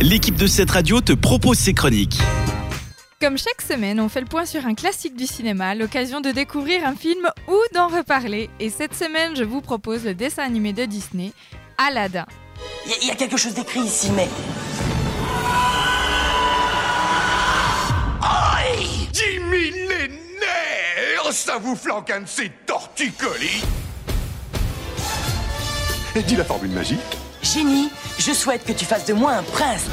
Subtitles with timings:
[0.00, 2.18] l'équipe de cette radio te propose ses chroniques.
[3.20, 6.86] Comme chaque semaine, on fait le point sur un classique du cinéma, l'occasion de découvrir
[6.86, 8.48] un film ou d'en reparler.
[8.60, 11.32] Et cette semaine, je vous propose le dessin animé de Disney,
[11.76, 12.24] Aladdin.
[12.86, 14.28] Il y, a quelque chose d'écrit ici, mais...
[18.22, 23.64] Aïe Dix millénaires Ça vous flanque un de ces torticolis
[26.26, 26.98] Dis la formule magique.
[27.52, 27.88] Génie,
[28.18, 29.86] je souhaite que tu fasses de moi un prince.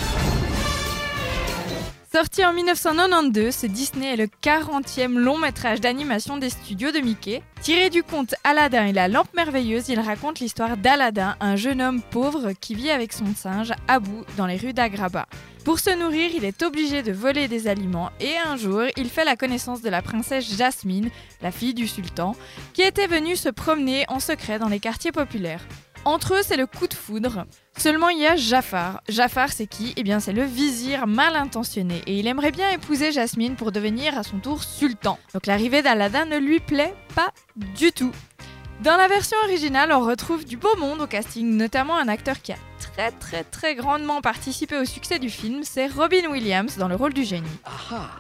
[2.14, 7.42] Sorti en 1992, ce Disney est le 40e long métrage d'animation des studios de Mickey.
[7.62, 12.02] Tiré du conte Aladdin et la lampe merveilleuse, il raconte l'histoire d'Aladin, un jeune homme
[12.02, 15.26] pauvre qui vit avec son singe Abou dans les rues d'Agraba.
[15.66, 19.26] Pour se nourrir, il est obligé de voler des aliments et un jour, il fait
[19.26, 21.10] la connaissance de la princesse Jasmine,
[21.42, 22.36] la fille du sultan,
[22.74, 25.66] qui était venue se promener en secret dans les quartiers populaires.
[26.08, 27.46] Entre eux, c'est le coup de foudre.
[27.78, 29.02] Seulement, il y a Jafar.
[29.10, 29.94] Jafar, c'est qui?
[29.98, 34.18] Eh bien, c'est le vizir mal intentionné et il aimerait bien épouser Jasmine pour devenir
[34.18, 35.20] à son tour sultan.
[35.34, 38.14] Donc, l'arrivée d'Aladin ne lui plaît pas du tout.
[38.82, 42.54] Dans la version originale, on retrouve du beau monde au casting, notamment un acteur qui
[42.54, 46.96] a très très très grandement participé au succès du film, c'est Robin Williams dans le
[46.96, 47.50] rôle du génie.
[47.66, 48.12] Aha!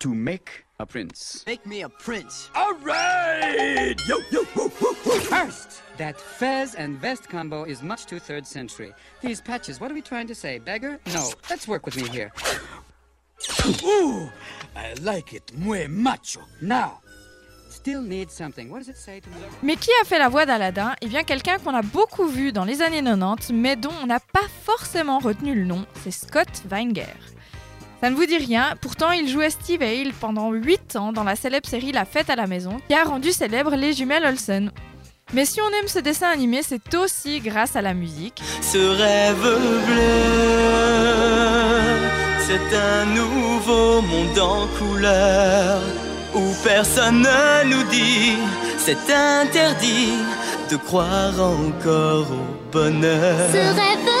[0.00, 1.44] To make a prince.
[1.46, 2.50] Make me a prince.
[2.56, 4.87] All right Yo, yo, woo, woo, woo.
[5.08, 8.92] First, that fez and vest combo is much too third century.
[9.22, 10.58] These patches, what are we trying to say?
[10.58, 10.98] Beggar?
[11.14, 11.30] No.
[11.48, 12.30] Let's work with me here.
[13.84, 14.28] Ooh,
[14.76, 15.50] I like it.
[15.56, 16.40] Muy macho.
[16.60, 17.00] Now,
[17.70, 18.68] still need something.
[18.70, 19.36] What does it say to me?
[19.62, 20.94] Mais qui a fait la voix d'Aladin?
[21.00, 24.20] Eh bien quelqu'un qu'on a beaucoup vu dans les années 90, mais dont on n'a
[24.20, 27.14] pas forcément retenu le nom, c'est Scott Weinger.
[28.02, 31.34] Ça ne vous dit rien, pourtant il jouait Steve Hale pendant 8 ans dans la
[31.34, 34.70] célèbre série La fête à la maison, qui a rendu célèbre les jumelles Olsen.
[35.34, 38.42] Mais si on aime ce dessin animé, c'est aussi grâce à la musique.
[38.62, 39.36] Ce rêve
[39.86, 40.28] bleu,
[42.46, 45.82] c'est un nouveau monde en couleur
[46.34, 48.36] où personne ne nous dit
[48.78, 50.12] c'est interdit
[50.70, 53.50] de croire encore au bonheur.
[53.52, 54.17] Ce rêve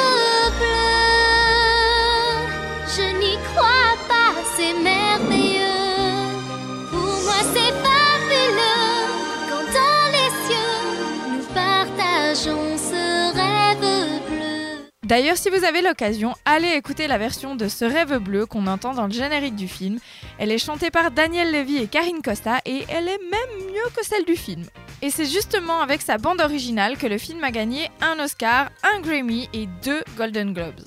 [15.08, 18.92] D'ailleurs, si vous avez l'occasion, allez écouter la version de Ce rêve bleu qu'on entend
[18.92, 19.98] dans le générique du film.
[20.36, 24.04] Elle est chantée par Daniel Levy et Karine Costa et elle est même mieux que
[24.04, 24.64] celle du film.
[25.00, 29.00] Et c'est justement avec sa bande originale que le film a gagné un Oscar, un
[29.00, 30.84] Grammy et deux Golden Globes.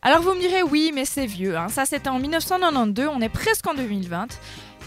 [0.00, 1.68] Alors vous me direz oui, mais c'est vieux, hein.
[1.68, 4.28] ça c'était en 1992, on est presque en 2020.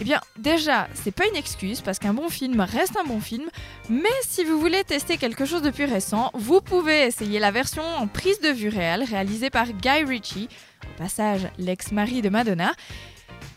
[0.00, 3.48] Eh bien, déjà, c'est pas une excuse parce qu'un bon film reste un bon film,
[3.88, 7.84] mais si vous voulez tester quelque chose de plus récent, vous pouvez essayer la version
[7.84, 10.48] en prise de vue réelle réalisée par Guy Ritchie,
[10.82, 12.72] au passage l'ex-mari de Madonna.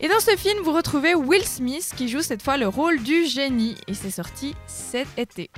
[0.00, 3.26] Et dans ce film, vous retrouvez Will Smith qui joue cette fois le rôle du
[3.26, 5.50] génie et c'est sorti cet été.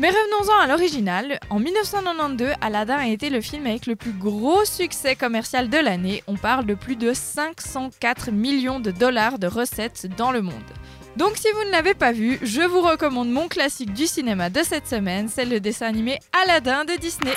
[0.00, 1.40] Mais revenons-en à l'original.
[1.50, 6.22] En 1992, Aladdin a été le film avec le plus gros succès commercial de l'année.
[6.28, 10.54] On parle de plus de 504 millions de dollars de recettes dans le monde.
[11.16, 14.62] Donc si vous ne l'avez pas vu, je vous recommande mon classique du cinéma de
[14.62, 17.34] cette semaine, c'est le dessin animé Aladdin de Disney.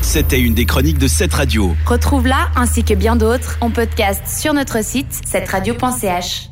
[0.00, 1.74] C'était une des chroniques de cette radio.
[1.84, 6.47] Retrouve-la ainsi que bien d'autres en podcast sur notre site cetteradio.ch.